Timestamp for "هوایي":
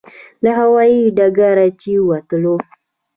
0.59-1.01